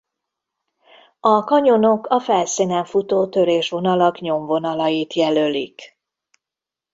A 1.19 1.43
kanyonok 1.43 2.07
a 2.07 2.19
felszínen 2.19 2.85
futó 2.85 3.27
törésvonalak 3.27 4.19
nyomvonalait 4.19 5.13
jelölik. 5.13 5.97